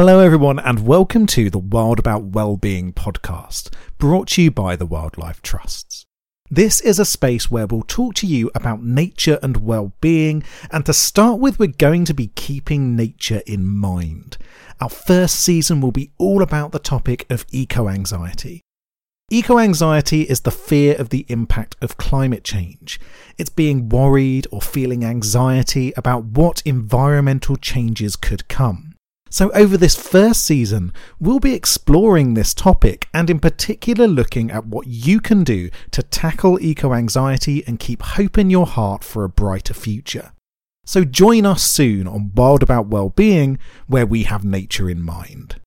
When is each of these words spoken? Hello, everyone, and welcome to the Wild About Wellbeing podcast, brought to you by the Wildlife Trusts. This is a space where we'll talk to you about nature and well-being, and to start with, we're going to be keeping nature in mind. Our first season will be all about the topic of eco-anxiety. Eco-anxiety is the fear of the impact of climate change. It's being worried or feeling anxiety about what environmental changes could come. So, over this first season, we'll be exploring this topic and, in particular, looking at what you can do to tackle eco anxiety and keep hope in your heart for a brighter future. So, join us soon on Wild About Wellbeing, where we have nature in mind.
Hello, 0.00 0.20
everyone, 0.20 0.60
and 0.60 0.86
welcome 0.86 1.26
to 1.26 1.50
the 1.50 1.58
Wild 1.58 1.98
About 1.98 2.26
Wellbeing 2.26 2.92
podcast, 2.92 3.74
brought 3.98 4.28
to 4.28 4.42
you 4.42 4.50
by 4.52 4.76
the 4.76 4.86
Wildlife 4.86 5.42
Trusts. 5.42 6.06
This 6.48 6.80
is 6.80 7.00
a 7.00 7.04
space 7.04 7.50
where 7.50 7.66
we'll 7.66 7.82
talk 7.82 8.14
to 8.14 8.26
you 8.28 8.48
about 8.54 8.80
nature 8.80 9.40
and 9.42 9.56
well-being, 9.56 10.44
and 10.70 10.86
to 10.86 10.92
start 10.92 11.40
with, 11.40 11.58
we're 11.58 11.66
going 11.66 12.04
to 12.04 12.14
be 12.14 12.28
keeping 12.28 12.94
nature 12.94 13.42
in 13.44 13.66
mind. 13.66 14.38
Our 14.80 14.88
first 14.88 15.40
season 15.40 15.80
will 15.80 15.90
be 15.90 16.12
all 16.16 16.42
about 16.42 16.70
the 16.70 16.78
topic 16.78 17.26
of 17.28 17.44
eco-anxiety. 17.50 18.60
Eco-anxiety 19.32 20.22
is 20.22 20.42
the 20.42 20.52
fear 20.52 20.94
of 20.94 21.08
the 21.08 21.26
impact 21.28 21.74
of 21.82 21.96
climate 21.96 22.44
change. 22.44 23.00
It's 23.36 23.50
being 23.50 23.88
worried 23.88 24.46
or 24.52 24.62
feeling 24.62 25.04
anxiety 25.04 25.92
about 25.96 26.22
what 26.22 26.62
environmental 26.64 27.56
changes 27.56 28.14
could 28.14 28.46
come. 28.46 28.87
So, 29.30 29.50
over 29.50 29.76
this 29.76 29.94
first 29.94 30.44
season, 30.44 30.92
we'll 31.20 31.40
be 31.40 31.54
exploring 31.54 32.34
this 32.34 32.54
topic 32.54 33.08
and, 33.12 33.28
in 33.28 33.40
particular, 33.40 34.06
looking 34.06 34.50
at 34.50 34.66
what 34.66 34.86
you 34.86 35.20
can 35.20 35.44
do 35.44 35.70
to 35.90 36.02
tackle 36.02 36.58
eco 36.60 36.94
anxiety 36.94 37.62
and 37.66 37.78
keep 37.78 38.02
hope 38.02 38.38
in 38.38 38.50
your 38.50 38.66
heart 38.66 39.04
for 39.04 39.24
a 39.24 39.28
brighter 39.28 39.74
future. 39.74 40.32
So, 40.86 41.04
join 41.04 41.44
us 41.44 41.62
soon 41.62 42.08
on 42.08 42.32
Wild 42.34 42.62
About 42.62 42.86
Wellbeing, 42.86 43.58
where 43.86 44.06
we 44.06 44.22
have 44.22 44.44
nature 44.44 44.88
in 44.88 45.02
mind. 45.02 45.60